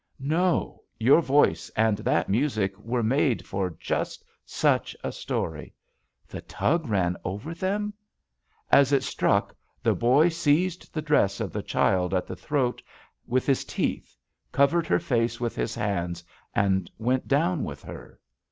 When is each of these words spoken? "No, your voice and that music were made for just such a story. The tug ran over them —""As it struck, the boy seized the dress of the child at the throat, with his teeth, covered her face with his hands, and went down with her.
"No, 0.19 0.81
your 0.97 1.21
voice 1.21 1.69
and 1.75 1.99
that 1.99 2.27
music 2.27 2.75
were 2.79 3.03
made 3.03 3.45
for 3.45 3.75
just 3.79 4.25
such 4.43 4.95
a 5.03 5.11
story. 5.11 5.75
The 6.27 6.41
tug 6.41 6.87
ran 6.89 7.15
over 7.23 7.53
them 7.53 7.93
—""As 8.71 8.91
it 8.91 9.03
struck, 9.03 9.55
the 9.83 9.93
boy 9.93 10.29
seized 10.29 10.91
the 10.91 11.03
dress 11.03 11.39
of 11.39 11.53
the 11.53 11.61
child 11.61 12.15
at 12.15 12.25
the 12.25 12.35
throat, 12.35 12.81
with 13.27 13.45
his 13.45 13.63
teeth, 13.63 14.17
covered 14.51 14.87
her 14.87 14.97
face 14.97 15.39
with 15.39 15.55
his 15.55 15.75
hands, 15.75 16.23
and 16.55 16.89
went 16.97 17.27
down 17.27 17.63
with 17.63 17.83
her. 17.83 18.19